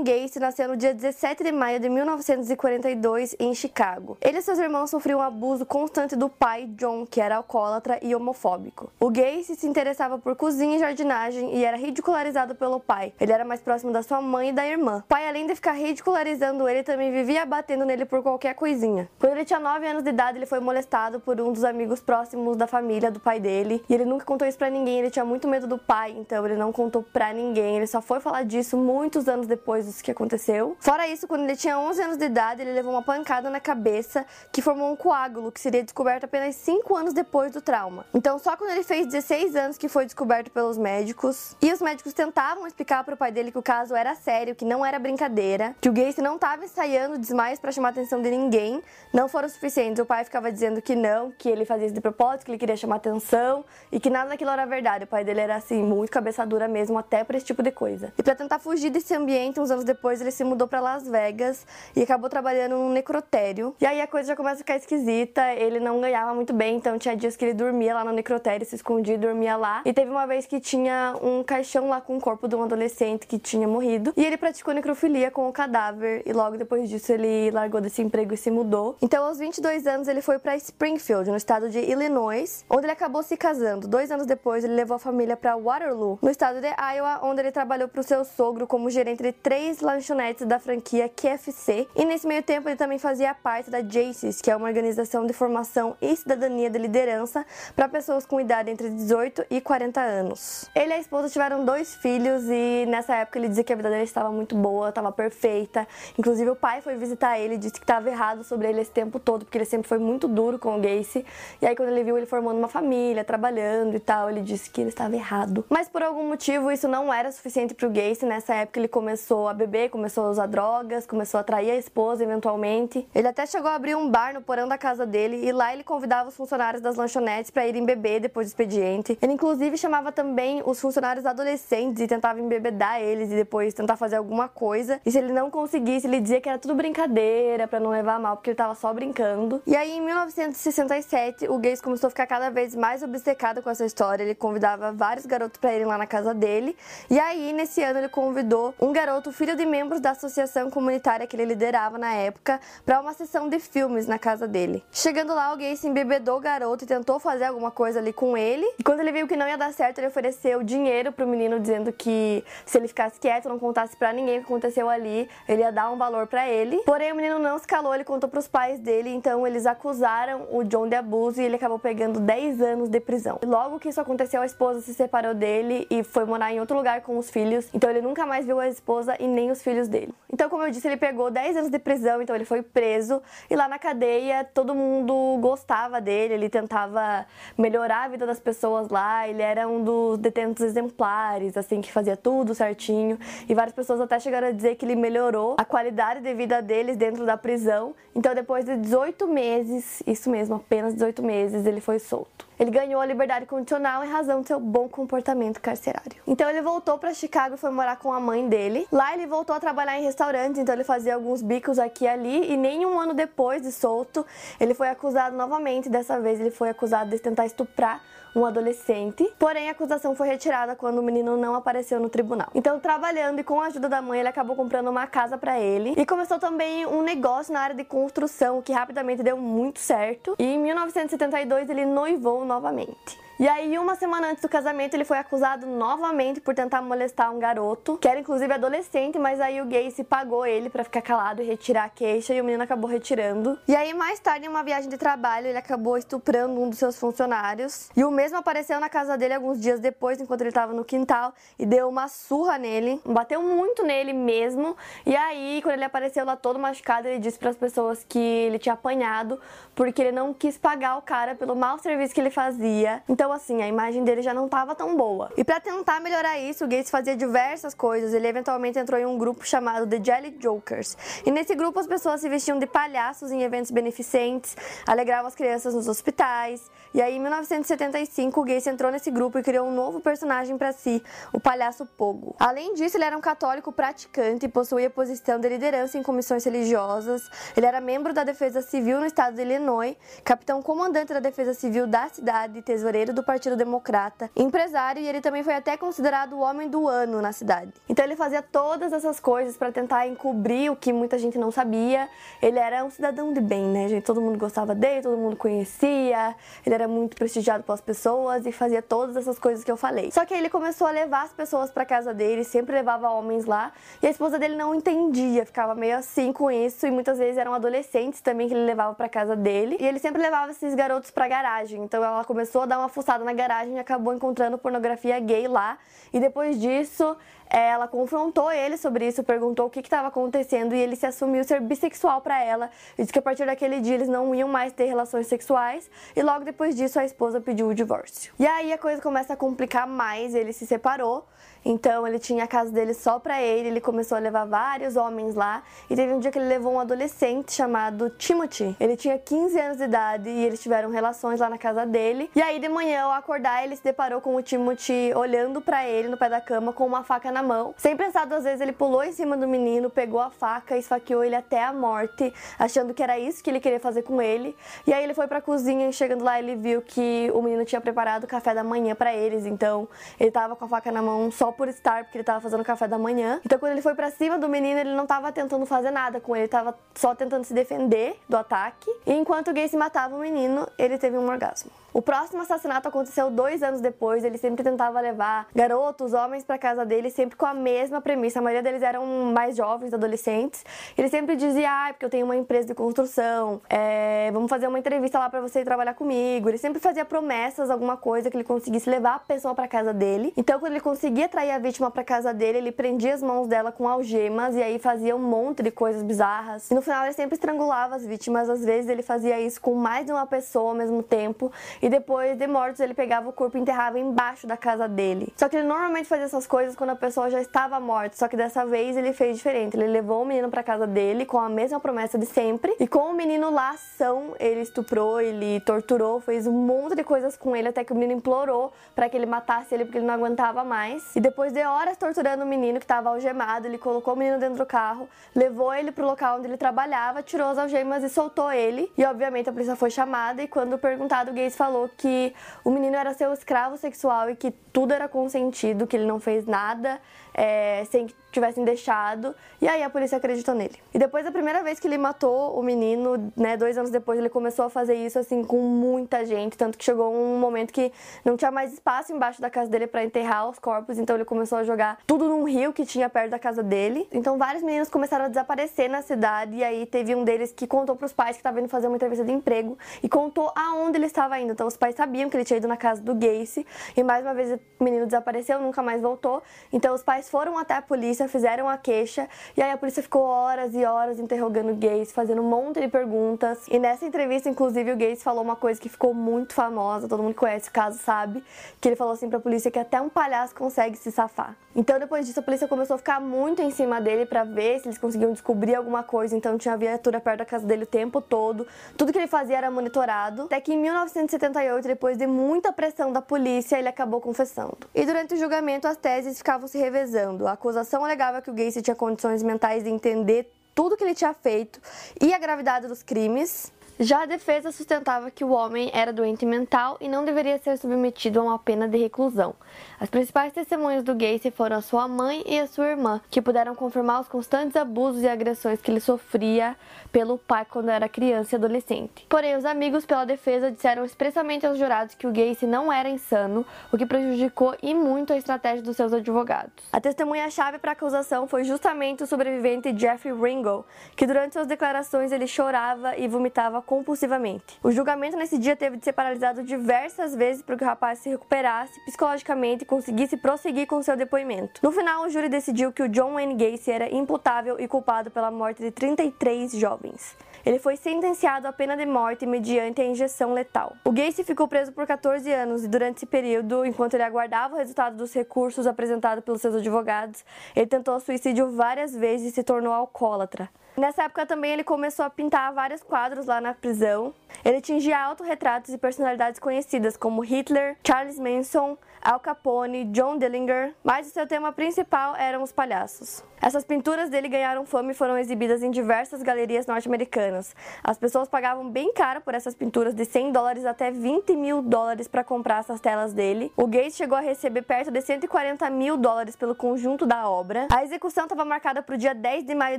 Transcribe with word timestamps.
Wayne 0.00 0.04
Gacy 0.04 0.38
nasceu 0.38 0.68
no 0.68 0.76
dia 0.76 0.94
17 0.94 1.44
de 1.44 1.52
maio 1.52 1.78
de 1.78 1.88
1942 1.88 3.36
em 3.38 3.54
Chicago. 3.54 4.16
Ele 4.20 4.38
e 4.38 4.42
seus 4.42 4.58
irmãos 4.58 4.90
sofriam 4.90 5.20
um 5.20 5.22
abuso 5.22 5.66
constante 5.66 6.16
do 6.16 6.28
pai, 6.28 6.66
John, 6.66 7.06
que 7.06 7.20
era 7.20 7.36
alcoólatra 7.36 7.98
e 8.02 8.14
homofóbico. 8.14 8.90
O 8.98 9.10
Gacy 9.10 9.56
se 9.56 9.66
interessava 9.66 10.18
por 10.18 10.36
cozinha 10.36 10.76
e 10.76 10.78
jardinagem 10.78 11.54
e 11.54 11.64
era 11.64 11.76
ridicularizado 11.76 12.54
pelo 12.54 12.80
pai. 12.80 13.12
Ele 13.20 13.32
era 13.32 13.44
mais 13.44 13.60
próximo 13.60 13.92
da 13.92 14.02
sua 14.02 14.20
mãe 14.20 14.48
e 14.48 14.52
da 14.52 14.66
irmã. 14.66 14.98
O 15.04 15.08
pai, 15.08 15.28
além 15.28 15.46
de 15.46 15.54
ficar 15.54 15.72
ridicularizando 15.72 16.68
ele, 16.68 16.82
também 16.82 17.12
vivia 17.12 17.44
batendo 17.44 17.84
nele 17.84 18.04
por 18.04 18.22
qualquer 18.22 18.54
coisinha. 18.54 19.08
Quando 19.18 19.32
ele 19.32 19.44
tinha 19.44 19.60
9 19.60 19.86
anos 19.86 20.02
de 20.02 20.10
idade, 20.10 20.38
ele 20.38 20.46
foi 20.46 20.60
molestado 20.60 21.20
por 21.20 21.40
um 21.40 21.52
dos 21.52 21.64
amigos 21.64 22.00
próximos 22.00 22.56
da 22.56 22.66
família 22.66 23.10
do 23.10 23.20
pai 23.20 23.38
dele. 23.38 23.84
E 23.88 23.94
ele 23.94 24.04
nunca 24.04 24.24
contou 24.24 24.48
isso 24.48 24.58
para 24.58 24.70
ninguém, 24.70 25.00
ele 25.00 25.10
tinha 25.10 25.24
muito 25.24 25.46
medo 25.46 25.66
do 25.66 25.78
pai, 25.78 26.14
então 26.16 26.44
ele 26.46 26.56
não 26.56 26.72
contou 26.72 27.02
para 27.02 27.32
ninguém. 27.32 27.76
Ele 27.76 27.86
só 27.86 28.00
foi 28.00 28.20
falar 28.20 28.44
disso 28.44 28.76
muitos 28.76 29.28
anos 29.28 29.46
depois 29.46 29.89
disso 29.90 30.02
que 30.02 30.10
aconteceu. 30.10 30.76
Fora 30.80 31.06
isso, 31.06 31.26
quando 31.28 31.44
ele 31.44 31.56
tinha 31.56 31.78
11 31.78 32.02
anos 32.02 32.16
de 32.16 32.24
idade, 32.24 32.62
ele 32.62 32.72
levou 32.72 32.92
uma 32.92 33.02
pancada 33.02 33.50
na 33.50 33.60
cabeça 33.60 34.24
que 34.50 34.62
formou 34.62 34.90
um 34.90 34.96
coágulo 34.96 35.52
que 35.52 35.60
seria 35.60 35.82
descoberto 35.82 36.24
apenas 36.24 36.54
5 36.56 36.96
anos 36.96 37.12
depois 37.12 37.52
do 37.52 37.60
trauma. 37.60 38.06
Então, 38.14 38.38
só 38.38 38.56
quando 38.56 38.70
ele 38.70 38.82
fez 38.82 39.06
16 39.06 39.56
anos 39.56 39.78
que 39.78 39.88
foi 39.88 40.04
descoberto 40.04 40.50
pelos 40.50 40.78
médicos. 40.78 41.56
E 41.60 41.72
os 41.72 41.80
médicos 41.80 42.12
tentavam 42.12 42.66
explicar 42.66 43.04
para 43.04 43.14
o 43.14 43.16
pai 43.16 43.32
dele 43.32 43.52
que 43.52 43.58
o 43.58 43.62
caso 43.62 43.94
era 43.94 44.14
sério, 44.14 44.54
que 44.54 44.64
não 44.64 44.84
era 44.84 44.98
brincadeira, 44.98 45.74
que 45.80 45.88
o 45.88 45.92
Gacy 45.92 46.22
não 46.22 46.36
estava 46.36 46.64
ensaiando 46.64 47.18
desmaios 47.18 47.58
para 47.58 47.72
chamar 47.72 47.88
a 47.88 47.90
atenção 47.90 48.22
de 48.22 48.30
ninguém, 48.30 48.82
não 49.12 49.28
foram 49.28 49.48
suficientes. 49.48 50.00
O 50.00 50.06
pai 50.06 50.24
ficava 50.24 50.50
dizendo 50.50 50.80
que 50.80 50.94
não, 50.94 51.30
que 51.32 51.48
ele 51.48 51.64
fazia 51.64 51.86
isso 51.86 51.94
de 51.94 52.00
propósito, 52.00 52.44
que 52.44 52.50
ele 52.50 52.58
queria 52.58 52.76
chamar 52.76 52.96
atenção 52.96 53.64
e 53.90 53.98
que 53.98 54.08
nada 54.08 54.30
daquilo 54.30 54.50
era 54.50 54.64
verdade. 54.64 55.04
O 55.04 55.06
pai 55.06 55.24
dele 55.24 55.40
era 55.40 55.56
assim, 55.56 55.82
muito 55.82 56.10
cabeça 56.10 56.46
dura 56.46 56.68
mesmo, 56.68 56.98
até 56.98 57.24
para 57.24 57.36
esse 57.36 57.46
tipo 57.46 57.62
de 57.62 57.70
coisa. 57.70 58.12
E 58.16 58.22
para 58.22 58.34
tentar 58.34 58.58
fugir 58.58 58.90
desse 58.90 59.14
ambiente, 59.14 59.58
uns 59.60 59.70
anos 59.70 59.79
depois 59.84 60.20
ele 60.20 60.30
se 60.30 60.44
mudou 60.44 60.66
para 60.66 60.80
Las 60.80 61.06
Vegas 61.06 61.66
e 61.94 62.02
acabou 62.02 62.28
trabalhando 62.28 62.76
num 62.76 62.90
necrotério. 62.90 63.74
E 63.80 63.86
aí 63.86 64.00
a 64.00 64.06
coisa 64.06 64.28
já 64.28 64.36
começa 64.36 64.56
a 64.56 64.58
ficar 64.58 64.76
esquisita, 64.76 65.52
ele 65.54 65.78
não 65.78 66.00
ganhava 66.00 66.34
muito 66.34 66.52
bem, 66.52 66.76
então 66.76 66.98
tinha 66.98 67.16
dias 67.16 67.36
que 67.36 67.44
ele 67.44 67.54
dormia 67.54 67.94
lá 67.94 68.04
no 68.04 68.12
necrotério, 68.12 68.66
se 68.66 68.74
escondia 68.74 69.14
e 69.14 69.18
dormia 69.18 69.56
lá. 69.56 69.82
E 69.84 69.92
teve 69.92 70.10
uma 70.10 70.26
vez 70.26 70.46
que 70.46 70.58
tinha 70.60 71.14
um 71.22 71.42
caixão 71.42 71.88
lá 71.88 72.00
com 72.00 72.16
o 72.16 72.20
corpo 72.20 72.48
de 72.48 72.56
um 72.56 72.62
adolescente 72.62 73.26
que 73.26 73.38
tinha 73.38 73.68
morrido, 73.68 74.12
e 74.16 74.24
ele 74.24 74.36
praticou 74.36 74.74
necrofilia 74.74 75.30
com 75.30 75.48
o 75.48 75.52
cadáver 75.52 76.22
e 76.26 76.32
logo 76.32 76.56
depois 76.56 76.88
disso 76.88 77.12
ele 77.12 77.50
largou 77.50 77.80
desse 77.80 78.02
emprego 78.02 78.34
e 78.34 78.36
se 78.36 78.50
mudou. 78.50 78.96
Então 79.00 79.24
aos 79.24 79.38
22 79.38 79.86
anos 79.86 80.08
ele 80.08 80.22
foi 80.22 80.38
para 80.38 80.56
Springfield, 80.56 81.30
no 81.30 81.36
estado 81.36 81.68
de 81.68 81.78
Illinois, 81.78 82.64
onde 82.68 82.86
ele 82.86 82.92
acabou 82.92 83.22
se 83.22 83.36
casando. 83.36 83.86
Dois 83.86 84.10
anos 84.10 84.26
depois 84.26 84.64
ele 84.64 84.74
levou 84.74 84.96
a 84.96 84.98
família 84.98 85.36
para 85.36 85.56
Waterloo, 85.56 86.18
no 86.20 86.30
estado 86.30 86.60
de 86.60 86.68
Iowa, 86.68 87.20
onde 87.22 87.40
ele 87.40 87.52
trabalhou 87.52 87.88
para 87.88 88.00
o 88.00 88.04
seu 88.04 88.24
sogro 88.24 88.66
como 88.66 88.90
gerente 88.90 89.20
entre 89.20 89.32
três 89.32 89.69
lanchonetes 89.78 90.44
da 90.44 90.58
franquia 90.58 91.08
QFC 91.08 91.86
e 91.94 92.04
nesse 92.04 92.26
meio 92.26 92.42
tempo 92.42 92.68
ele 92.68 92.76
também 92.76 92.98
fazia 92.98 93.32
parte 93.32 93.70
da 93.70 93.80
JACES, 93.80 94.40
que 94.40 94.50
é 94.50 94.56
uma 94.56 94.66
organização 94.66 95.24
de 95.24 95.32
formação 95.32 95.96
e 96.00 96.16
cidadania 96.16 96.68
de 96.68 96.78
liderança 96.78 97.46
para 97.76 97.88
pessoas 97.88 98.26
com 98.26 98.40
idade 98.40 98.70
entre 98.70 98.90
18 98.90 99.46
e 99.50 99.60
40 99.60 100.00
anos. 100.00 100.68
Ele 100.74 100.90
e 100.90 100.94
a 100.94 100.98
esposa 100.98 101.28
tiveram 101.28 101.64
dois 101.64 101.94
filhos 101.96 102.44
e 102.48 102.84
nessa 102.88 103.14
época 103.14 103.38
ele 103.38 103.48
dizia 103.48 103.62
que 103.62 103.72
a 103.72 103.76
vida 103.76 103.88
dele 103.88 104.02
estava 104.02 104.30
muito 104.30 104.56
boa, 104.56 104.88
estava 104.88 105.12
perfeita. 105.12 105.86
Inclusive 106.18 106.50
o 106.50 106.56
pai 106.56 106.80
foi 106.80 106.96
visitar 106.96 107.38
ele 107.38 107.54
e 107.54 107.58
disse 107.58 107.74
que 107.74 107.84
estava 107.84 108.08
errado 108.08 108.42
sobre 108.42 108.68
ele 108.68 108.80
esse 108.80 108.90
tempo 108.90 109.18
todo, 109.18 109.44
porque 109.44 109.58
ele 109.58 109.64
sempre 109.64 109.88
foi 109.88 109.98
muito 109.98 110.26
duro 110.26 110.58
com 110.58 110.76
o 110.76 110.80
Gacy. 110.80 111.24
E 111.60 111.66
aí 111.66 111.76
quando 111.76 111.90
ele 111.90 112.02
viu 112.02 112.16
ele 112.16 112.26
formando 112.26 112.58
uma 112.58 112.68
família, 112.68 113.24
trabalhando 113.24 113.94
e 113.94 114.00
tal, 114.00 114.30
ele 114.30 114.40
disse 114.40 114.70
que 114.70 114.80
ele 114.80 114.90
estava 114.90 115.14
errado. 115.14 115.64
Mas 115.68 115.88
por 115.88 116.02
algum 116.02 116.26
motivo 116.26 116.70
isso 116.70 116.88
não 116.88 117.12
era 117.12 117.30
suficiente 117.30 117.74
para 117.74 117.86
o 117.86 117.90
Gacy. 117.90 118.26
Nessa 118.26 118.54
época 118.54 118.80
ele 118.80 118.88
começou 118.88 119.48
a 119.48 119.52
beber, 119.60 119.90
começou 119.90 120.24
a 120.26 120.30
usar 120.30 120.46
drogas, 120.46 121.06
começou 121.06 121.38
a 121.38 121.42
trair 121.42 121.70
a 121.70 121.76
esposa 121.76 122.24
eventualmente. 122.24 123.06
Ele 123.14 123.28
até 123.28 123.46
chegou 123.46 123.70
a 123.70 123.74
abrir 123.74 123.94
um 123.94 124.08
bar 124.10 124.32
no 124.32 124.40
porão 124.40 124.66
da 124.66 124.78
casa 124.78 125.06
dele 125.06 125.46
e 125.46 125.52
lá 125.52 125.72
ele 125.72 125.84
convidava 125.84 126.28
os 126.30 126.36
funcionários 126.36 126.82
das 126.82 126.96
lanchonetes 126.96 127.50
para 127.50 127.66
irem 127.66 127.84
beber 127.84 128.20
depois 128.20 128.46
do 128.46 128.50
expediente. 128.50 129.18
Ele 129.20 129.32
inclusive 129.32 129.76
chamava 129.76 130.10
também 130.10 130.62
os 130.64 130.80
funcionários 130.80 131.26
adolescentes 131.26 132.02
e 132.02 132.06
tentava 132.06 132.40
embebedar 132.40 133.00
eles 133.00 133.30
e 133.30 133.34
depois 133.34 133.74
tentar 133.74 133.96
fazer 133.96 134.16
alguma 134.16 134.48
coisa. 134.48 135.00
E 135.04 135.10
se 135.10 135.18
ele 135.18 135.32
não 135.32 135.50
conseguisse, 135.50 136.06
ele 136.06 136.20
dizia 136.20 136.40
que 136.40 136.48
era 136.48 136.58
tudo 136.58 136.74
brincadeira 136.74 137.68
para 137.68 137.78
não 137.78 137.90
levar 137.90 138.18
mal, 138.18 138.36
porque 138.36 138.50
ele 138.50 138.56
tava 138.56 138.74
só 138.74 138.92
brincando. 138.92 139.62
E 139.66 139.76
aí 139.76 139.92
em 139.92 140.00
1967, 140.00 141.48
o 141.48 141.58
Gays 141.58 141.80
começou 141.80 142.08
a 142.08 142.10
ficar 142.10 142.26
cada 142.26 142.50
vez 142.50 142.74
mais 142.74 143.02
obcecado 143.02 143.62
com 143.62 143.70
essa 143.70 143.84
história. 143.84 144.22
Ele 144.22 144.34
convidava 144.34 144.92
vários 144.92 145.26
garotos 145.26 145.60
para 145.60 145.74
irem 145.74 145.86
lá 145.86 145.98
na 145.98 146.06
casa 146.06 146.32
dele. 146.32 146.76
E 147.10 147.18
aí 147.18 147.52
nesse 147.52 147.82
ano 147.82 147.98
ele 147.98 148.08
convidou 148.08 148.74
um 148.80 148.92
garoto, 148.92 149.32
filho 149.32 149.49
de 149.56 149.66
membros 149.66 150.00
da 150.00 150.10
associação 150.10 150.70
comunitária 150.70 151.26
que 151.26 151.36
ele 151.36 151.44
liderava 151.44 151.98
na 151.98 152.12
época, 152.12 152.60
para 152.84 153.00
uma 153.00 153.12
sessão 153.12 153.48
de 153.48 153.58
filmes 153.58 154.06
na 154.06 154.18
casa 154.18 154.46
dele. 154.46 154.82
Chegando 154.92 155.34
lá, 155.34 155.46
alguém 155.46 155.76
se 155.76 155.86
embebedou 155.86 156.38
o 156.38 156.40
garoto 156.40 156.84
e 156.84 156.86
tentou 156.86 157.18
fazer 157.18 157.44
alguma 157.44 157.70
coisa 157.70 157.98
ali 157.98 158.12
com 158.12 158.36
ele. 158.36 158.66
E 158.78 158.82
quando 158.82 159.00
ele 159.00 159.12
viu 159.12 159.26
que 159.26 159.36
não 159.36 159.46
ia 159.46 159.56
dar 159.56 159.72
certo, 159.72 159.98
ele 159.98 160.08
ofereceu 160.08 160.62
dinheiro 160.62 161.12
pro 161.12 161.26
menino, 161.26 161.58
dizendo 161.58 161.92
que 161.92 162.44
se 162.66 162.78
ele 162.78 162.88
ficasse 162.88 163.18
quieto, 163.18 163.48
não 163.48 163.58
contasse 163.58 163.96
para 163.96 164.12
ninguém 164.12 164.38
o 164.38 164.40
que 164.40 164.46
aconteceu 164.46 164.88
ali, 164.88 165.28
ele 165.48 165.62
ia 165.62 165.72
dar 165.72 165.90
um 165.90 165.96
valor 165.96 166.26
para 166.26 166.48
ele. 166.48 166.82
Porém, 166.84 167.12
o 167.12 167.16
menino 167.16 167.38
não 167.38 167.58
se 167.58 167.66
calou, 167.66 167.94
ele 167.94 168.04
contou 168.04 168.28
pros 168.28 168.48
pais 168.48 168.78
dele, 168.78 169.10
então 169.10 169.46
eles 169.46 169.66
acusaram 169.66 170.46
o 170.50 170.64
John 170.64 170.88
de 170.88 170.96
abuso 170.96 171.40
e 171.40 171.44
ele 171.44 171.56
acabou 171.56 171.78
pegando 171.78 172.20
10 172.20 172.60
anos 172.60 172.88
de 172.88 173.00
prisão. 173.00 173.38
Logo 173.44 173.78
que 173.78 173.88
isso 173.88 174.00
aconteceu, 174.00 174.42
a 174.42 174.46
esposa 174.46 174.80
se 174.80 174.92
separou 174.94 175.34
dele 175.34 175.86
e 175.90 176.02
foi 176.02 176.24
morar 176.24 176.52
em 176.52 176.60
outro 176.60 176.76
lugar 176.76 177.00
com 177.02 177.16
os 177.16 177.30
filhos, 177.30 177.68
então 177.72 177.88
ele 177.88 178.02
nunca 178.02 178.26
mais 178.26 178.44
viu 178.44 178.60
a 178.60 178.68
esposa 178.68 179.16
e 179.18 179.26
nem 179.26 179.39
os 179.48 179.62
filhos 179.62 179.86
dele. 179.86 180.12
Então, 180.32 180.50
como 180.50 180.64
eu 180.64 180.70
disse, 180.72 180.88
ele 180.88 180.96
pegou 180.96 181.30
10 181.30 181.56
anos 181.56 181.70
de 181.70 181.78
prisão, 181.78 182.20
então 182.20 182.34
ele 182.34 182.44
foi 182.44 182.62
preso 182.62 183.22
e 183.48 183.54
lá 183.54 183.68
na 183.68 183.78
cadeia 183.78 184.42
todo 184.42 184.74
mundo 184.74 185.38
gostava 185.40 186.00
dele, 186.00 186.34
ele 186.34 186.48
tentava 186.48 187.24
melhorar 187.56 188.06
a 188.06 188.08
vida 188.08 188.26
das 188.26 188.40
pessoas 188.40 188.88
lá, 188.88 189.28
ele 189.28 189.42
era 189.42 189.68
um 189.68 189.84
dos 189.84 190.18
detentos 190.18 190.64
exemplares, 190.64 191.56
assim, 191.56 191.80
que 191.80 191.92
fazia 191.92 192.16
tudo 192.16 192.56
certinho 192.56 193.16
e 193.48 193.54
várias 193.54 193.74
pessoas 193.74 194.00
até 194.00 194.18
chegaram 194.18 194.48
a 194.48 194.52
dizer 194.52 194.74
que 194.74 194.84
ele 194.84 194.96
melhorou 194.96 195.54
a 195.58 195.64
qualidade 195.64 196.20
de 196.20 196.34
vida 196.34 196.60
deles 196.60 196.96
dentro 196.96 197.24
da 197.24 197.36
prisão. 197.36 197.94
Então, 198.14 198.34
depois 198.34 198.64
de 198.64 198.76
18 198.76 199.28
meses, 199.28 200.02
isso 200.04 200.28
mesmo, 200.28 200.56
apenas 200.56 200.94
18 200.94 201.22
meses, 201.22 201.66
ele 201.66 201.80
foi 201.80 202.00
solto. 202.00 202.49
Ele 202.60 202.70
ganhou 202.70 203.00
a 203.00 203.06
liberdade 203.06 203.46
condicional 203.46 204.04
em 204.04 204.08
razão 204.08 204.42
do 204.42 204.46
seu 204.46 204.60
bom 204.60 204.86
comportamento 204.86 205.58
carcerário. 205.60 206.12
Então 206.26 206.48
ele 206.50 206.60
voltou 206.60 206.98
para 206.98 207.14
Chicago 207.14 207.54
e 207.54 207.58
foi 207.58 207.70
morar 207.70 207.96
com 207.96 208.12
a 208.12 208.20
mãe 208.20 208.46
dele. 208.46 208.86
Lá 208.92 209.14
ele 209.14 209.26
voltou 209.26 209.56
a 209.56 209.60
trabalhar 209.60 209.98
em 209.98 210.02
restaurantes, 210.02 210.58
então 210.58 210.74
ele 210.74 210.84
fazia 210.84 211.14
alguns 211.14 211.40
bicos 211.40 211.78
aqui 211.78 212.04
e 212.04 212.08
ali. 212.08 212.52
E 212.52 212.58
nem 212.58 212.84
um 212.84 213.00
ano 213.00 213.14
depois 213.14 213.62
de 213.62 213.72
solto, 213.72 214.26
ele 214.60 214.74
foi 214.74 214.90
acusado 214.90 215.34
novamente. 215.34 215.88
Dessa 215.88 216.20
vez 216.20 216.38
ele 216.38 216.50
foi 216.50 216.68
acusado 216.68 217.08
de 217.08 217.18
tentar 217.18 217.46
estuprar 217.46 218.02
um 218.34 218.44
adolescente. 218.44 219.28
Porém, 219.38 219.68
a 219.68 219.72
acusação 219.72 220.14
foi 220.14 220.28
retirada 220.28 220.76
quando 220.76 220.98
o 220.98 221.02
menino 221.02 221.36
não 221.36 221.54
apareceu 221.54 221.98
no 221.98 222.08
tribunal. 222.08 222.48
Então, 222.54 222.78
trabalhando 222.78 223.40
e 223.40 223.44
com 223.44 223.60
a 223.60 223.66
ajuda 223.66 223.88
da 223.88 224.00
mãe, 224.00 224.20
ele 224.20 224.28
acabou 224.28 224.54
comprando 224.56 224.88
uma 224.88 225.06
casa 225.06 225.36
para 225.36 225.58
ele 225.58 225.94
e 225.96 226.06
começou 226.06 226.38
também 226.38 226.86
um 226.86 227.02
negócio 227.02 227.52
na 227.52 227.60
área 227.60 227.74
de 227.74 227.84
construção 227.84 228.62
que 228.62 228.72
rapidamente 228.72 229.22
deu 229.22 229.36
muito 229.36 229.80
certo. 229.80 230.34
E 230.38 230.44
em 230.44 230.58
1972 230.58 231.68
ele 231.68 231.84
noivou 231.84 232.44
novamente. 232.50 233.29
E 233.40 233.48
aí, 233.48 233.78
uma 233.78 233.94
semana 233.94 234.28
antes 234.28 234.42
do 234.42 234.50
casamento, 234.50 234.92
ele 234.92 235.04
foi 235.06 235.16
acusado 235.16 235.66
novamente 235.66 236.42
por 236.42 236.54
tentar 236.54 236.82
molestar 236.82 237.34
um 237.34 237.38
garoto, 237.38 237.96
que 237.96 238.06
era 238.06 238.20
inclusive 238.20 238.52
adolescente, 238.52 239.18
mas 239.18 239.40
aí 239.40 239.62
o 239.62 239.64
Gacy 239.64 240.04
pagou 240.04 240.44
ele 240.44 240.68
para 240.68 240.84
ficar 240.84 241.00
calado 241.00 241.40
e 241.40 241.46
retirar 241.46 241.84
a 241.84 241.88
queixa, 241.88 242.34
e 242.34 242.40
o 242.42 242.44
menino 242.44 242.62
acabou 242.62 242.90
retirando. 242.90 243.58
E 243.66 243.74
aí, 243.74 243.94
mais 243.94 244.20
tarde, 244.20 244.44
em 244.44 244.48
uma 244.50 244.62
viagem 244.62 244.90
de 244.90 244.98
trabalho, 244.98 245.46
ele 245.46 245.56
acabou 245.56 245.96
estuprando 245.96 246.60
um 246.60 246.68
dos 246.68 246.78
seus 246.78 246.98
funcionários. 246.98 247.88
E 247.96 248.04
o 248.04 248.10
mesmo 248.10 248.36
apareceu 248.36 248.78
na 248.78 248.90
casa 248.90 249.16
dele 249.16 249.32
alguns 249.32 249.58
dias 249.58 249.80
depois, 249.80 250.20
enquanto 250.20 250.42
ele 250.42 250.50
estava 250.50 250.74
no 250.74 250.84
quintal, 250.84 251.32
e 251.58 251.64
deu 251.64 251.88
uma 251.88 252.08
surra 252.08 252.58
nele, 252.58 253.00
bateu 253.06 253.40
muito 253.40 253.82
nele 253.82 254.12
mesmo. 254.12 254.76
E 255.06 255.16
aí, 255.16 255.62
quando 255.62 255.76
ele 255.76 255.84
apareceu 255.84 256.26
lá 256.26 256.36
todo 256.36 256.58
machucado, 256.58 257.08
ele 257.08 257.18
disse 257.18 257.38
para 257.38 257.48
as 257.48 257.56
pessoas 257.56 258.04
que 258.06 258.18
ele 258.18 258.58
tinha 258.58 258.74
apanhado 258.74 259.40
porque 259.74 260.02
ele 260.02 260.12
não 260.12 260.34
quis 260.34 260.58
pagar 260.58 260.98
o 260.98 261.00
cara 261.00 261.34
pelo 261.34 261.56
mau 261.56 261.78
serviço 261.78 262.12
que 262.12 262.20
ele 262.20 262.28
fazia. 262.28 263.02
Então, 263.08 263.29
então 263.30 263.36
assim, 263.36 263.62
a 263.62 263.68
imagem 263.68 264.02
dele 264.02 264.22
já 264.22 264.34
não 264.34 264.46
estava 264.46 264.74
tão 264.74 264.96
boa. 264.96 265.30
E 265.36 265.44
para 265.44 265.60
tentar 265.60 266.00
melhorar 266.00 266.36
isso, 266.40 266.64
o 266.64 266.68
Gacy 266.68 266.90
fazia 266.90 267.14
diversas 267.14 267.74
coisas. 267.74 268.12
Ele 268.12 268.26
eventualmente 268.26 268.76
entrou 268.76 268.98
em 268.98 269.06
um 269.06 269.16
grupo 269.16 269.46
chamado 269.46 269.86
The 269.86 270.02
Jelly 270.02 270.36
Jokers. 270.40 270.96
E 271.24 271.30
nesse 271.30 271.54
grupo 271.54 271.78
as 271.78 271.86
pessoas 271.86 272.20
se 272.20 272.28
vestiam 272.28 272.58
de 272.58 272.66
palhaços 272.66 273.30
em 273.30 273.42
eventos 273.42 273.70
beneficentes, 273.70 274.56
alegravam 274.84 275.28
as 275.28 275.36
crianças 275.36 275.74
nos 275.74 275.86
hospitais. 275.86 276.68
E 276.92 277.00
aí, 277.00 277.14
em 277.14 277.20
1975, 277.20 278.40
o 278.40 278.44
Gacy 278.44 278.68
entrou 278.68 278.90
nesse 278.90 279.12
grupo 279.12 279.38
e 279.38 279.44
criou 279.44 279.68
um 279.68 279.72
novo 279.72 280.00
personagem 280.00 280.58
para 280.58 280.72
si, 280.72 281.00
o 281.32 281.38
palhaço 281.38 281.86
Pogo. 281.86 282.34
Além 282.36 282.74
disso, 282.74 282.96
ele 282.96 283.04
era 283.04 283.16
um 283.16 283.20
católico 283.20 283.70
praticante 283.70 284.46
e 284.46 284.48
possuía 284.48 284.90
posição 284.90 285.38
de 285.38 285.48
liderança 285.48 285.96
em 285.96 286.02
comissões 286.02 286.42
religiosas. 286.44 287.30
Ele 287.56 287.64
era 287.64 287.80
membro 287.80 288.12
da 288.12 288.24
Defesa 288.24 288.60
Civil 288.60 288.98
no 288.98 289.06
estado 289.06 289.36
de 289.36 289.42
Illinois, 289.42 289.96
capitão 290.24 290.60
comandante 290.60 291.14
da 291.14 291.20
Defesa 291.20 291.54
Civil 291.54 291.86
da 291.86 292.08
cidade 292.08 292.58
e 292.58 292.62
tesoureiro 292.62 293.12
do 293.12 293.19
Partido 293.22 293.56
Democrata, 293.56 294.30
empresário 294.36 295.02
e 295.02 295.08
ele 295.08 295.20
também 295.20 295.42
foi 295.42 295.54
até 295.54 295.76
considerado 295.76 296.34
o 296.34 296.40
homem 296.40 296.68
do 296.68 296.88
ano 296.88 297.20
na 297.20 297.32
cidade. 297.32 297.72
Então 297.88 298.04
ele 298.04 298.16
fazia 298.16 298.42
todas 298.42 298.92
essas 298.92 299.20
coisas 299.20 299.56
para 299.56 299.72
tentar 299.72 300.06
encobrir 300.06 300.70
o 300.70 300.76
que 300.76 300.92
muita 300.92 301.18
gente 301.18 301.38
não 301.38 301.50
sabia. 301.50 302.08
Ele 302.40 302.58
era 302.58 302.84
um 302.84 302.90
cidadão 302.90 303.32
de 303.32 303.40
bem, 303.40 303.64
né, 303.64 303.88
gente? 303.88 304.04
Todo 304.04 304.20
mundo 304.20 304.38
gostava 304.38 304.74
dele, 304.74 305.02
todo 305.02 305.16
mundo 305.16 305.36
conhecia. 305.36 306.34
Ele 306.64 306.74
era 306.74 306.88
muito 306.88 307.16
prestigiado 307.16 307.64
pelas 307.64 307.80
pessoas 307.80 308.46
e 308.46 308.52
fazia 308.52 308.82
todas 308.82 309.16
essas 309.16 309.38
coisas 309.38 309.64
que 309.64 309.70
eu 309.70 309.76
falei. 309.76 310.10
Só 310.10 310.24
que 310.24 310.34
ele 310.34 310.48
começou 310.48 310.86
a 310.86 310.90
levar 310.90 311.24
as 311.24 311.32
pessoas 311.32 311.70
para 311.70 311.84
casa 311.84 312.14
dele, 312.14 312.44
sempre 312.44 312.74
levava 312.74 313.10
homens 313.10 313.44
lá, 313.44 313.72
e 314.02 314.06
a 314.06 314.10
esposa 314.10 314.38
dele 314.38 314.56
não 314.56 314.74
entendia, 314.74 315.44
ficava 315.44 315.74
meio 315.74 315.96
assim 315.96 316.32
com 316.32 316.50
isso, 316.50 316.86
e 316.86 316.90
muitas 316.90 317.18
vezes 317.18 317.36
eram 317.36 317.52
adolescentes 317.52 318.20
também 318.20 318.48
que 318.48 318.54
ele 318.54 318.64
levava 318.64 318.94
para 318.94 319.08
casa 319.08 319.34
dele, 319.34 319.76
e 319.80 319.84
ele 319.84 319.98
sempre 319.98 320.22
levava 320.22 320.50
esses 320.52 320.74
garotos 320.74 321.10
para 321.10 321.28
garagem. 321.28 321.82
Então 321.82 322.02
ela 322.02 322.24
começou 322.24 322.62
a 322.62 322.66
dar 322.66 322.78
uma 322.78 322.88
fuçada 322.88 323.09
na 323.18 323.32
garagem 323.32 323.76
e 323.76 323.78
acabou 323.78 324.14
encontrando 324.14 324.56
pornografia 324.56 325.18
gay 325.18 325.48
lá, 325.48 325.78
e 326.12 326.20
depois 326.20 326.60
disso 326.60 327.16
ela 327.50 327.88
confrontou 327.88 328.50
ele 328.52 328.76
sobre 328.76 329.08
isso, 329.08 329.24
perguntou 329.24 329.66
o 329.66 329.70
que 329.70 329.80
estava 329.80 330.06
acontecendo 330.06 330.72
e 330.72 330.78
ele 330.78 330.94
se 330.94 331.04
assumiu 331.04 331.42
ser 331.42 331.60
bissexual 331.60 332.20
para 332.20 332.40
ela. 332.40 332.70
E 332.96 333.02
disse 333.02 333.12
que 333.12 333.18
a 333.18 333.22
partir 333.22 333.44
daquele 333.44 333.80
dia 333.80 333.94
eles 333.94 334.08
não 334.08 334.32
iam 334.32 334.48
mais 334.48 334.72
ter 334.72 334.84
relações 334.84 335.26
sexuais 335.26 335.90
e 336.14 336.22
logo 336.22 336.44
depois 336.44 336.76
disso 336.76 337.00
a 337.00 337.04
esposa 337.04 337.40
pediu 337.40 337.66
o 337.66 337.74
divórcio. 337.74 338.32
E 338.38 338.46
aí 338.46 338.72
a 338.72 338.78
coisa 338.78 339.02
começa 339.02 339.32
a 339.32 339.36
complicar 339.36 339.84
mais, 339.84 340.32
ele 340.32 340.52
se 340.52 340.64
separou. 340.64 341.26
Então 341.64 342.06
ele 342.06 342.18
tinha 342.18 342.44
a 342.44 342.48
casa 342.48 342.70
dele 342.70 342.94
só 342.94 343.18
para 343.18 343.42
ele, 343.42 343.68
ele 343.68 343.80
começou 343.80 344.16
a 344.16 344.20
levar 344.20 344.44
vários 344.44 344.96
homens 344.96 345.34
lá 345.34 345.62
e 345.88 345.96
teve 345.96 346.12
um 346.12 346.18
dia 346.18 346.30
que 346.30 346.38
ele 346.38 346.48
levou 346.48 346.72
um 346.72 346.80
adolescente 346.80 347.52
chamado 347.52 348.10
Timothy. 348.10 348.76
Ele 348.80 348.96
tinha 348.96 349.18
15 349.18 349.60
anos 349.60 349.76
de 349.78 349.84
idade 349.84 350.28
e 350.28 350.44
eles 350.44 350.60
tiveram 350.60 350.90
relações 350.90 351.40
lá 351.40 351.48
na 351.48 351.58
casa 351.58 351.84
dele. 351.86 352.30
E 352.34 352.42
aí 352.42 352.58
de 352.58 352.68
manhã 352.68 353.02
ao 353.02 353.12
acordar 353.12 353.64
ele 353.64 353.76
se 353.76 353.84
deparou 353.84 354.20
com 354.20 354.34
o 354.36 354.42
Timothy 354.42 355.12
olhando 355.14 355.60
para 355.60 355.86
ele 355.86 356.08
no 356.08 356.16
pé 356.16 356.28
da 356.28 356.40
cama 356.40 356.72
com 356.72 356.86
uma 356.86 357.04
faca 357.04 357.30
na 357.30 357.42
mão. 357.42 357.74
Sem 357.76 357.96
pensar 357.96 358.26
duas 358.26 358.44
vezes, 358.44 358.60
ele 358.60 358.72
pulou 358.72 359.02
em 359.04 359.12
cima 359.12 359.36
do 359.36 359.46
menino, 359.46 359.90
pegou 359.90 360.20
a 360.20 360.30
faca 360.30 360.76
e 360.76 360.80
esfaqueou 360.80 361.22
ele 361.22 361.34
até 361.34 361.62
a 361.62 361.72
morte, 361.72 362.32
achando 362.58 362.94
que 362.94 363.02
era 363.02 363.18
isso 363.18 363.42
que 363.42 363.50
ele 363.50 363.60
queria 363.60 363.80
fazer 363.80 364.02
com 364.02 364.20
ele. 364.20 364.56
E 364.86 364.92
aí 364.92 365.04
ele 365.04 365.14
foi 365.14 365.26
pra 365.26 365.40
cozinha 365.40 365.88
e 365.88 365.92
chegando 365.92 366.24
lá 366.24 366.38
ele 366.38 366.56
viu 366.56 366.82
que 366.82 367.30
o 367.34 367.42
menino 367.42 367.64
tinha 367.64 367.80
preparado 367.80 368.24
o 368.24 368.26
café 368.26 368.54
da 368.54 368.64
manhã 368.64 368.94
para 368.94 369.14
eles. 369.14 369.46
Então 369.46 369.88
ele 370.18 370.30
tava 370.30 370.56
com 370.56 370.64
a 370.64 370.68
faca 370.68 370.90
na 370.90 371.02
mão 371.02 371.30
só 371.30 371.49
por 371.52 371.68
estar, 371.68 372.04
porque 372.04 372.18
ele 372.18 372.24
tava 372.24 372.40
fazendo 372.40 372.64
café 372.64 372.86
da 372.86 372.98
manhã. 372.98 373.40
Então 373.44 373.58
quando 373.58 373.72
ele 373.72 373.82
foi 373.82 373.94
para 373.94 374.10
cima 374.10 374.38
do 374.38 374.48
menino, 374.48 374.80
ele 374.80 374.94
não 374.94 375.06
tava 375.06 375.32
tentando 375.32 375.64
fazer 375.66 375.90
nada 375.90 376.20
com 376.20 376.34
ele, 376.34 376.44
ele 376.44 376.48
tava 376.48 376.76
só 376.94 377.14
tentando 377.14 377.44
se 377.44 377.54
defender 377.54 378.18
do 378.28 378.36
ataque. 378.36 378.90
E 379.06 379.12
enquanto 379.12 379.48
o 379.48 379.52
gay 379.52 379.68
se 379.68 379.76
matava 379.76 380.14
o 380.14 380.20
menino, 380.20 380.66
ele 380.78 380.98
teve 380.98 381.16
um 381.16 381.28
orgasmo. 381.28 381.70
O 381.92 382.00
próximo 382.00 382.42
assassinato 382.42 382.88
aconteceu 382.88 383.30
dois 383.30 383.62
anos 383.62 383.80
depois. 383.80 384.24
Ele 384.24 384.38
sempre 384.38 384.62
tentava 384.62 385.00
levar 385.00 385.48
garotos, 385.54 386.12
homens 386.12 386.44
para 386.44 386.56
casa 386.58 386.84
dele, 386.84 387.10
sempre 387.10 387.36
com 387.36 387.46
a 387.46 387.54
mesma 387.54 388.00
premissa. 388.00 388.38
A 388.38 388.42
maioria 388.42 388.62
deles 388.62 388.82
eram 388.82 389.04
mais 389.32 389.56
jovens, 389.56 389.92
adolescentes. 389.92 390.64
Ele 390.96 391.08
sempre 391.08 391.34
dizia: 391.36 391.68
Ah, 391.70 391.88
porque 391.92 392.04
eu 392.04 392.10
tenho 392.10 392.24
uma 392.24 392.36
empresa 392.36 392.68
de 392.68 392.74
construção, 392.74 393.60
é, 393.68 394.30
vamos 394.32 394.48
fazer 394.48 394.68
uma 394.68 394.78
entrevista 394.78 395.18
lá 395.18 395.28
para 395.28 395.40
você 395.40 395.64
trabalhar 395.64 395.94
comigo. 395.94 396.48
Ele 396.48 396.58
sempre 396.58 396.80
fazia 396.80 397.04
promessas, 397.04 397.70
alguma 397.70 397.96
coisa 397.96 398.30
que 398.30 398.36
ele 398.36 398.44
conseguisse 398.44 398.88
levar 398.88 399.16
a 399.16 399.18
pessoa 399.18 399.54
para 399.54 399.66
casa 399.66 399.92
dele. 399.92 400.32
Então, 400.36 400.60
quando 400.60 400.72
ele 400.72 400.80
conseguia 400.80 401.28
trair 401.28 401.50
a 401.50 401.58
vítima 401.58 401.90
para 401.90 402.04
casa 402.04 402.32
dele, 402.32 402.58
ele 402.58 402.72
prendia 402.72 403.14
as 403.14 403.22
mãos 403.22 403.48
dela 403.48 403.72
com 403.72 403.88
algemas 403.88 404.54
e 404.54 404.62
aí 404.62 404.78
fazia 404.78 405.16
um 405.16 405.18
monte 405.18 405.62
de 405.62 405.70
coisas 405.70 406.02
bizarras. 406.02 406.70
E 406.70 406.74
no 406.74 406.82
final, 406.82 407.04
ele 407.04 407.14
sempre 407.14 407.34
estrangulava 407.34 407.96
as 407.96 408.04
vítimas. 408.04 408.48
Às 408.48 408.64
vezes, 408.64 408.88
ele 408.88 409.02
fazia 409.02 409.40
isso 409.40 409.60
com 409.60 409.74
mais 409.74 410.06
de 410.06 410.12
uma 410.12 410.26
pessoa 410.26 410.70
ao 410.70 410.74
mesmo 410.76 411.02
tempo. 411.02 411.50
E 411.82 411.88
depois 411.88 412.36
de 412.36 412.46
mortos, 412.46 412.80
ele 412.80 412.92
pegava 412.92 413.28
o 413.28 413.32
corpo 413.32 413.56
e 413.56 413.60
enterrava 413.60 413.98
embaixo 413.98 414.46
da 414.46 414.56
casa 414.56 414.86
dele. 414.86 415.32
Só 415.36 415.48
que 415.48 415.56
ele 415.56 415.66
normalmente 415.66 416.06
fazia 416.06 416.26
essas 416.26 416.46
coisas 416.46 416.76
quando 416.76 416.90
a 416.90 416.96
pessoa 416.96 417.30
já 417.30 417.40
estava 417.40 417.80
morta. 417.80 418.16
Só 418.16 418.28
que 418.28 418.36
dessa 418.36 418.66
vez 418.66 418.96
ele 418.96 419.12
fez 419.12 419.36
diferente. 419.36 419.76
Ele 419.76 419.86
levou 419.86 420.22
o 420.22 420.26
menino 420.26 420.50
para 420.50 420.62
casa 420.62 420.86
dele 420.86 421.24
com 421.24 421.38
a 421.38 421.48
mesma 421.48 421.80
promessa 421.80 422.18
de 422.18 422.26
sempre. 422.26 422.76
E 422.78 422.86
com 422.86 423.10
o 423.10 423.14
menino 423.14 423.50
lá 423.50 423.70
ação, 423.70 424.34
ele 424.38 424.60
estuprou, 424.60 425.20
ele 425.20 425.60
torturou, 425.60 426.20
fez 426.20 426.46
um 426.46 426.52
monte 426.52 426.94
de 426.94 427.04
coisas 427.04 427.36
com 427.36 427.56
ele 427.56 427.68
até 427.68 427.82
que 427.82 427.92
o 427.92 427.94
menino 427.94 428.18
implorou 428.18 428.72
para 428.94 429.08
que 429.08 429.16
ele 429.16 429.26
matasse 429.26 429.74
ele 429.74 429.84
porque 429.84 429.98
ele 429.98 430.06
não 430.06 430.14
aguentava 430.14 430.62
mais. 430.62 431.16
E 431.16 431.20
depois 431.20 431.52
de 431.52 431.64
horas 431.64 431.96
torturando 431.96 432.44
o 432.44 432.46
menino 432.46 432.78
que 432.78 432.84
estava 432.84 433.08
algemado, 433.08 433.66
ele 433.66 433.78
colocou 433.78 434.14
o 434.14 434.16
menino 434.16 434.38
dentro 434.38 434.58
do 434.58 434.66
carro, 434.66 435.08
levou 435.34 435.72
ele 435.72 435.92
pro 435.92 436.04
local 436.04 436.38
onde 436.38 436.46
ele 436.46 436.56
trabalhava, 436.56 437.22
tirou 437.22 437.48
as 437.48 437.58
algemas 437.58 438.04
e 438.04 438.08
soltou 438.08 438.52
ele. 438.52 438.92
E 438.98 439.04
obviamente 439.04 439.48
a 439.48 439.52
polícia 439.52 439.76
foi 439.76 439.90
chamada 439.90 440.42
e 440.42 440.48
quando 440.48 440.78
perguntado, 440.78 441.30
o 441.30 441.34
Gates 441.34 441.56
falou 441.56 441.69
falou 441.70 441.88
que 441.96 442.34
o 442.64 442.70
menino 442.70 442.96
era 442.96 443.14
seu 443.14 443.32
escravo 443.32 443.76
sexual 443.76 444.28
e 444.28 444.34
que 444.36 444.50
tudo 444.50 444.92
era 444.92 445.08
consentido, 445.08 445.86
que 445.86 445.96
ele 445.96 446.06
não 446.06 446.18
fez 446.18 446.44
nada 446.44 447.00
é, 447.32 447.84
sem 447.90 448.08
tivessem 448.30 448.64
deixado. 448.64 449.34
E 449.60 449.68
aí 449.68 449.82
a 449.82 449.90
polícia 449.90 450.18
acreditou 450.18 450.54
nele. 450.54 450.76
E 450.94 450.98
depois 450.98 451.24
da 451.24 451.32
primeira 451.32 451.62
vez 451.62 451.78
que 451.78 451.86
ele 451.86 451.98
matou 451.98 452.58
o 452.58 452.62
menino, 452.62 453.32
né, 453.36 453.56
dois 453.56 453.76
anos 453.76 453.90
depois, 453.90 454.18
ele 454.18 454.28
começou 454.28 454.64
a 454.64 454.70
fazer 454.70 454.94
isso 454.94 455.18
assim 455.18 455.44
com 455.44 455.60
muita 455.60 456.24
gente, 456.24 456.56
tanto 456.56 456.78
que 456.78 456.84
chegou 456.84 457.12
um 457.12 457.38
momento 457.38 457.72
que 457.72 457.92
não 458.24 458.36
tinha 458.36 458.50
mais 458.50 458.72
espaço 458.72 459.12
embaixo 459.12 459.40
da 459.40 459.50
casa 459.50 459.70
dele 459.70 459.86
para 459.86 460.04
enterrar 460.04 460.48
os 460.48 460.58
corpos, 460.58 460.98
então 460.98 461.16
ele 461.16 461.24
começou 461.24 461.58
a 461.58 461.64
jogar 461.64 461.98
tudo 462.06 462.28
num 462.28 462.44
rio 462.44 462.72
que 462.72 462.84
tinha 462.84 463.08
perto 463.08 463.30
da 463.30 463.38
casa 463.38 463.62
dele. 463.62 464.08
Então 464.12 464.38
vários 464.38 464.62
meninos 464.62 464.88
começaram 464.88 465.26
a 465.26 465.28
desaparecer 465.28 465.88
na 465.88 466.02
cidade 466.02 466.56
e 466.56 466.64
aí 466.64 466.86
teve 466.86 467.14
um 467.14 467.24
deles 467.24 467.52
que 467.52 467.66
contou 467.66 467.96
para 467.96 468.06
os 468.06 468.12
pais 468.12 468.36
que 468.36 468.40
estava 468.40 468.60
indo 468.60 468.68
fazer 468.68 468.86
uma 468.86 468.96
entrevista 468.96 469.24
de 469.24 469.32
emprego 469.32 469.78
e 470.02 470.08
contou 470.08 470.52
aonde 470.54 470.98
ele 470.98 471.06
estava 471.06 471.38
indo. 471.38 471.52
Então 471.52 471.66
os 471.66 471.76
pais 471.76 471.94
sabiam 471.94 472.28
que 472.28 472.36
ele 472.36 472.44
tinha 472.44 472.56
ido 472.56 472.68
na 472.68 472.76
casa 472.76 473.00
do 473.02 473.14
Gacy 473.14 473.66
e 473.96 474.02
mais 474.02 474.24
uma 474.24 474.34
vez 474.34 474.52
o 474.78 474.84
menino 474.84 475.06
desapareceu, 475.06 475.60
nunca 475.60 475.82
mais 475.82 476.00
voltou. 476.00 476.42
Então 476.72 476.94
os 476.94 477.02
pais 477.02 477.28
foram 477.28 477.58
até 477.58 477.74
a 477.74 477.82
polícia, 477.82 478.19
fizeram 478.28 478.68
a 478.68 478.76
queixa, 478.76 479.28
e 479.56 479.62
aí 479.62 479.70
a 479.70 479.76
polícia 479.76 480.02
ficou 480.02 480.22
horas 480.22 480.74
e 480.74 480.84
horas 480.84 481.18
interrogando 481.18 481.72
o 481.72 481.74
Gays, 481.74 482.12
fazendo 482.12 482.42
um 482.42 482.48
monte 482.48 482.80
de 482.80 482.88
perguntas. 482.88 483.66
E 483.68 483.78
nessa 483.78 484.04
entrevista, 484.04 484.48
inclusive, 484.48 484.92
o 484.92 484.96
Gays 484.96 485.22
falou 485.22 485.42
uma 485.42 485.56
coisa 485.56 485.80
que 485.80 485.88
ficou 485.88 486.14
muito 486.14 486.54
famosa, 486.54 487.08
todo 487.08 487.22
mundo 487.22 487.34
conhece 487.34 487.68
o 487.68 487.72
caso 487.72 487.98
sabe, 487.98 488.42
que 488.80 488.88
ele 488.88 488.96
falou 488.96 489.12
assim 489.12 489.28
pra 489.28 489.40
polícia 489.40 489.70
que 489.70 489.78
até 489.78 490.00
um 490.00 490.08
palhaço 490.08 490.54
consegue 490.54 490.96
se 490.96 491.10
safar. 491.10 491.56
Então 491.74 492.00
depois 492.00 492.26
disso 492.26 492.40
a 492.40 492.42
polícia 492.42 492.66
começou 492.66 492.94
a 492.94 492.98
ficar 492.98 493.20
muito 493.20 493.62
em 493.62 493.70
cima 493.70 494.00
dele 494.00 494.26
para 494.26 494.42
ver 494.42 494.80
se 494.80 494.88
eles 494.88 494.98
conseguiam 494.98 495.32
descobrir 495.32 495.76
alguma 495.76 496.02
coisa, 496.02 496.36
então 496.36 496.58
tinha 496.58 496.76
viatura 496.76 497.20
perto 497.20 497.38
da 497.38 497.44
casa 497.44 497.64
dele 497.64 497.84
o 497.84 497.86
tempo 497.86 498.20
todo. 498.20 498.66
Tudo 498.96 499.12
que 499.12 499.18
ele 499.18 499.28
fazia 499.28 499.56
era 499.56 499.70
monitorado. 499.70 500.42
Até 500.42 500.60
que 500.60 500.72
em 500.72 500.78
1978, 500.78 501.86
depois 501.86 502.18
de 502.18 502.26
muita 502.26 502.72
pressão 502.72 503.12
da 503.12 503.22
polícia, 503.22 503.78
ele 503.78 503.88
acabou 503.88 504.20
confessando. 504.20 504.78
E 504.92 505.06
durante 505.06 505.34
o 505.34 505.36
julgamento 505.36 505.86
as 505.86 505.96
teses 505.96 506.38
ficavam 506.38 506.66
se 506.66 506.76
revezando. 506.76 507.46
A 507.46 507.52
acusação 507.52 508.04
alegava 508.10 508.42
que 508.42 508.50
o 508.50 508.54
Gacy 508.54 508.82
tinha 508.82 508.96
condições 508.96 509.42
mentais 509.42 509.84
de 509.84 509.90
entender 509.90 510.52
tudo 510.74 510.96
que 510.96 511.04
ele 511.04 511.14
tinha 511.14 511.32
feito 511.32 511.80
e 512.20 512.34
a 512.34 512.38
gravidade 512.38 512.88
dos 512.88 513.02
crimes. 513.02 513.72
Já 514.02 514.22
a 514.22 514.26
defesa 514.26 514.72
sustentava 514.72 515.30
que 515.30 515.44
o 515.44 515.50
homem 515.50 515.90
era 515.92 516.10
doente 516.10 516.46
mental 516.46 516.96
e 517.02 517.06
não 517.06 517.22
deveria 517.22 517.58
ser 517.58 517.76
submetido 517.76 518.40
a 518.40 518.44
uma 518.44 518.58
pena 518.58 518.88
de 518.88 518.96
reclusão. 518.96 519.54
As 520.00 520.08
principais 520.08 520.54
testemunhas 520.54 521.04
do 521.04 521.14
Gacy 521.14 521.50
foram 521.50 521.76
a 521.76 521.82
sua 521.82 522.08
mãe 522.08 522.42
e 522.46 522.58
a 522.58 522.66
sua 522.66 522.88
irmã, 522.88 523.20
que 523.30 523.42
puderam 523.42 523.74
confirmar 523.74 524.22
os 524.22 524.26
constantes 524.26 524.74
abusos 524.74 525.22
e 525.22 525.28
agressões 525.28 525.82
que 525.82 525.90
ele 525.90 526.00
sofria 526.00 526.74
pelo 527.12 527.36
pai 527.36 527.66
quando 527.68 527.90
era 527.90 528.08
criança 528.08 528.54
e 528.54 528.56
adolescente. 528.56 529.26
Porém, 529.28 529.54
os 529.54 529.66
amigos 529.66 530.06
pela 530.06 530.24
defesa 530.24 530.70
disseram 530.70 531.04
expressamente 531.04 531.66
aos 531.66 531.76
jurados 531.76 532.14
que 532.14 532.26
o 532.26 532.32
Gacy 532.32 532.66
não 532.66 532.90
era 532.90 533.10
insano, 533.10 533.66
o 533.92 533.98
que 533.98 534.06
prejudicou 534.06 534.74
e 534.82 534.94
muito 534.94 535.34
a 535.34 535.36
estratégia 535.36 535.84
dos 535.84 535.96
seus 535.96 536.14
advogados. 536.14 536.84
A 536.90 537.02
testemunha-chave 537.02 537.78
para 537.78 537.90
a 537.90 537.92
acusação 537.92 538.48
foi 538.48 538.64
justamente 538.64 539.24
o 539.24 539.26
sobrevivente 539.26 539.94
Jeffrey 539.94 540.32
Ringo, 540.32 540.86
que 541.14 541.26
durante 541.26 541.52
suas 541.52 541.66
declarações 541.66 542.32
ele 542.32 542.46
chorava 542.46 543.14
e 543.18 543.28
vomitava 543.28 543.82
compulsivamente. 543.90 544.78
O 544.84 544.92
julgamento 544.92 545.36
nesse 545.36 545.58
dia 545.58 545.74
teve 545.74 545.96
de 545.96 546.04
ser 546.04 546.12
paralisado 546.12 546.62
diversas 546.62 547.34
vezes 547.34 547.60
para 547.60 547.76
que 547.76 547.82
o 547.82 547.86
rapaz 547.86 548.20
se 548.20 548.28
recuperasse 548.28 549.00
psicologicamente 549.00 549.82
e 549.82 549.86
conseguisse 549.86 550.36
prosseguir 550.36 550.86
com 550.86 551.02
seu 551.02 551.16
depoimento. 551.16 551.80
No 551.82 551.90
final, 551.90 552.22
o 552.22 552.30
júri 552.30 552.48
decidiu 552.48 552.92
que 552.92 553.02
o 553.02 553.08
John 553.08 553.32
Wayne 553.32 553.56
Gacy 553.56 553.90
era 553.90 554.14
imputável 554.14 554.78
e 554.78 554.86
culpado 554.86 555.28
pela 555.28 555.50
morte 555.50 555.82
de 555.82 555.90
33 555.90 556.70
jovens. 556.70 557.36
ele 557.66 557.80
foi 557.80 557.96
sentenciado 557.96 558.68
à 558.68 558.72
pena 558.72 558.96
de 558.96 559.04
morte 559.04 559.44
mediante 559.44 560.00
a 560.00 560.04
injeção 560.04 560.54
letal. 560.54 560.94
O 561.04 561.10
Gacy 561.10 561.42
ficou 561.42 561.66
preso 561.66 561.90
por 561.90 562.06
14 562.06 562.50
anos 562.52 562.84
e 562.84 562.88
durante 562.88 563.16
esse 563.16 563.26
período, 563.26 563.84
enquanto 563.84 564.14
ele 564.14 564.22
aguardava 564.22 564.76
o 564.76 564.78
resultado 564.78 565.16
dos 565.16 565.34
recursos 565.34 565.84
apresentados 565.86 566.44
pelos 566.44 566.60
seus 566.60 566.76
advogados, 566.76 567.44
ele 567.74 567.86
tentou 567.86 568.18
suicídio 568.20 568.70
várias 568.70 569.14
vezes 569.14 569.48
e 569.48 569.54
se 569.54 569.64
tornou 569.64 569.92
alcoólatra. 569.92 570.70
Nessa 571.00 571.22
época 571.22 571.46
também 571.46 571.72
ele 571.72 571.82
começou 571.82 572.26
a 572.26 572.28
pintar 572.28 572.74
vários 572.74 573.02
quadros 573.02 573.46
lá 573.46 573.58
na 573.58 573.72
prisão. 573.72 574.34
Ele 574.62 574.82
tingia 574.82 575.18
autorretratos 575.18 575.94
e 575.94 575.96
personalidades 575.96 576.60
conhecidas 576.60 577.16
como 577.16 577.40
Hitler, 577.40 577.96
Charles 578.06 578.38
Manson, 578.38 578.98
Al 579.22 579.40
Capone, 579.40 580.04
John 580.06 580.36
Dillinger, 580.36 580.94
mas 581.02 581.26
o 581.26 581.30
seu 581.30 581.46
tema 581.46 581.72
principal 581.72 582.36
eram 582.36 582.62
os 582.62 582.70
palhaços. 582.70 583.42
Essas 583.62 583.84
pinturas 583.84 584.30
dele 584.30 584.48
ganharam 584.48 584.86
fama 584.86 585.10
e 585.10 585.14
foram 585.14 585.36
exibidas 585.36 585.82
em 585.82 585.90
diversas 585.90 586.42
galerias 586.42 586.86
norte-americanas. 586.86 587.76
As 588.02 588.16
pessoas 588.16 588.48
pagavam 588.48 588.88
bem 588.88 589.12
caro 589.12 589.42
por 589.42 589.54
essas 589.54 589.74
pinturas, 589.74 590.14
de 590.14 590.24
100 590.24 590.52
dólares 590.52 590.86
até 590.86 591.10
20 591.10 591.54
mil 591.56 591.82
dólares 591.82 592.26
para 592.26 592.42
comprar 592.42 592.80
essas 592.80 593.00
telas 593.00 593.34
dele. 593.34 593.70
O 593.76 593.86
Gates 593.86 594.16
chegou 594.16 594.38
a 594.38 594.40
receber 594.40 594.80
perto 594.80 595.10
de 595.10 595.20
140 595.20 595.90
mil 595.90 596.16
dólares 596.16 596.56
pelo 596.56 596.74
conjunto 596.74 597.26
da 597.26 597.50
obra. 597.50 597.86
A 597.92 598.02
execução 598.02 598.44
estava 598.44 598.64
marcada 598.64 599.02
para 599.02 599.14
o 599.14 599.18
dia 599.18 599.34
10 599.34 599.64
de 599.64 599.74
maio 599.74 599.98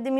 de 0.00 0.10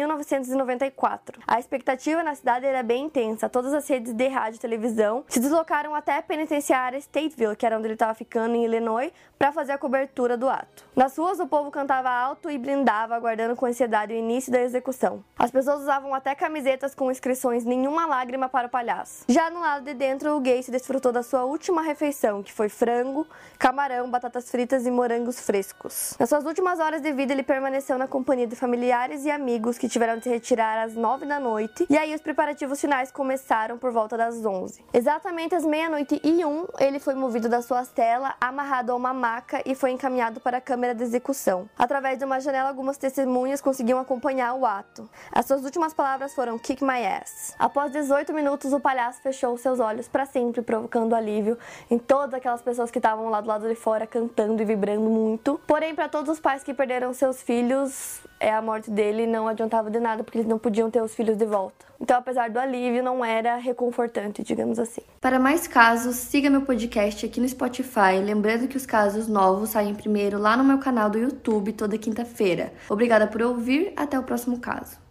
1994. 0.73 1.41
A 1.47 1.59
expectativa 1.59 2.23
na 2.23 2.35
cidade 2.35 2.67
era 2.67 2.83
bem 2.83 3.05
intensa. 3.05 3.49
Todas 3.49 3.73
as 3.73 3.89
redes 3.89 4.13
de 4.13 4.29
rádio 4.29 4.57
e 4.57 4.61
televisão 4.61 5.25
se 5.29 5.41
deslocaram 5.41 5.95
até 5.95 6.17
a 6.17 6.23
penitenciária 6.23 6.99
Stateville, 6.99 7.57
que 7.57 7.67
era 7.67 7.77
onde 7.77 7.87
ele 7.87 7.95
estava 7.95 8.15
ficando 8.15 8.55
em 8.55 8.65
Illinois, 8.65 9.13
para 9.39 9.53
fazer 9.53 9.73
a 9.73 9.79
cobertura 9.79 10.37
do 10.37 10.49
ato. 10.49 10.85
Nas 10.95 11.17
ruas, 11.19 11.41
o 11.41 11.47
povo 11.47 11.71
cantava 11.71 12.09
alto 12.09 12.49
e 12.49 12.57
brindava, 12.57 13.17
aguardando 13.17 13.57
com 13.57 13.67
ansiedade 13.67 14.13
o 14.13 14.17
início 14.17 14.53
da 14.53 14.61
execução. 14.61 15.25
As 15.37 15.51
pessoas 15.51 15.81
usavam 15.81 16.15
até 16.15 16.35
camisetas 16.35 16.95
com 16.95 17.11
inscrições 17.11 17.65
Nenhuma 17.65 18.07
Lágrima 18.07 18.49
para 18.49 18.69
o 18.69 18.71
Palhaço. 18.71 19.25
Já 19.29 19.51
no 19.51 19.61
lado 19.61 19.85
de 19.85 19.95
dentro, 19.95 20.37
o 20.37 20.41
Gacy 20.41 20.71
desfrutou 20.71 21.11
da 21.11 21.23
sua 21.23 21.45
última 21.45 21.83
refeição, 21.83 22.43
que 22.43 22.53
foi 22.53 22.69
frango, 22.69 23.27
camarão, 23.59 24.09
batatas 24.09 24.49
fritas 24.49 24.87
e 24.87 24.91
morangos 24.91 25.41
frescos. 25.41 26.17
Nas 26.21 26.29
suas 26.29 26.45
últimas 26.45 26.79
horas 26.79 27.01
de 27.01 27.13
vida, 27.13 27.33
ele 27.33 27.43
permaneceu 27.43 27.99
na 27.99 28.07
companhia 28.07 28.47
de 28.47 28.55
familiares 28.55 29.25
e 29.25 29.31
amigos 29.31 29.77
que 29.77 29.89
tiveram 29.89 30.19
de 30.19 30.25
se 30.25 30.31
retirar 30.31 30.52
às 30.61 30.95
nove 30.95 31.27
da 31.27 31.41
noite, 31.41 31.87
e 31.89 31.97
aí 31.97 32.15
os 32.15 32.21
preparativos 32.21 32.81
finais 32.81 33.11
começaram 33.11 33.79
por 33.79 33.93
volta 33.93 34.17
das 34.17 34.45
onze. 34.45 34.85
Exatamente 34.93 35.55
às 35.55 35.65
meia-noite 35.65 36.21
e 36.23 36.45
um, 36.45 36.67
ele 36.79 36.99
foi 36.99 37.15
movido 37.15 37.49
da 37.49 37.63
sua 37.63 37.85
cela, 37.85 38.35
amarrado 38.41 38.93
a 38.93 38.95
uma 38.95 39.15
maca 39.15 39.63
e 39.65 39.75
foi 39.75 39.91
encaminhado 39.91 40.41
para 40.41 40.59
a 40.59 40.61
câmera 40.61 40.95
de 40.95 41.03
execução. 41.03 41.69
Através 41.79 42.19
de 42.19 42.25
uma 42.25 42.41
janela, 42.41 42.69
algumas 42.69 42.99
testemunhas 42.99 43.61
conseguiam 43.61 43.99
acompanhar 43.99 44.55
o 44.55 44.67
ato. 44.67 45.09
As 45.31 45.47
suas 45.47 45.65
últimas 45.65 45.95
palavras 45.95 46.35
foram 46.35 46.59
kick 46.59 46.83
my 46.83 47.05
ass. 47.07 47.55
Após 47.59 47.93
18 47.93 48.33
minutos, 48.33 48.73
o 48.73 48.81
palhaço 48.81 49.23
fechou 49.23 49.57
seus 49.57 49.81
olhos 49.81 50.09
para 50.09 50.27
sempre, 50.27 50.63
provocando 50.63 51.15
alívio 51.15 51.59
em 51.91 51.99
todas 51.99 52.35
aquelas 52.35 52.63
pessoas 52.63 52.91
que 52.91 52.99
estavam 52.99 53.29
lá 53.29 53.41
do 53.41 53.49
lado 53.49 53.69
de 53.69 53.75
fora 53.75 54.07
cantando 54.07 54.61
e 54.63 54.65
vibrando 54.65 55.09
muito. 55.09 55.61
Porém, 55.67 55.95
para 55.95 56.09
todos 56.09 56.31
os 56.31 56.41
pais 56.41 56.63
que 56.63 56.75
perderam 56.75 57.13
seus 57.13 57.43
filhos, 57.43 58.21
a 58.51 58.63
morte 58.63 58.91
dele 58.91 59.27
não 59.27 59.47
adiantava 59.47 59.91
de 59.91 60.01
nada 60.01 60.25
porque 60.25 60.39
eles 60.39 60.49
não 60.49 60.59
podiam 60.59 60.91
ter 60.91 61.03
os 61.03 61.15
filhos 61.15 61.37
de 61.37 61.45
volta. 61.45 61.87
Então, 62.01 62.19
apesar 62.19 62.51
do 62.51 62.59
alívio, 62.59 63.03
não 63.03 63.25
era 63.25 63.57
reconfortante, 63.57 64.43
digamos 64.43 64.79
assim. 64.79 65.03
Para 65.21 65.39
mais 65.39 65.69
casos, 65.69 66.17
siga 66.17 66.51
meu 66.51 66.63
podcast 66.63 67.25
aqui 67.25 67.41
no 67.41 67.49
Spotify, 67.49 68.19
lembrando 68.25 68.67
que 68.67 68.77
os 68.77 68.85
casos 68.85 69.29
novos 69.29 69.71
saem 69.71 69.95
primeiro 69.95 70.39
lá 70.39 70.57
no 70.57 70.65
meu 70.65 70.79
canal 70.79 71.09
do 71.09 71.19
YouTube 71.19 71.73
toda 71.73 71.97
quinta-feira. 71.97 72.73
Obrigada 72.89 73.27
por 73.27 73.43
ouvir, 73.43 73.93
até 73.97 74.19
o 74.19 74.23
próximo 74.25 74.59
caso. 74.59 75.02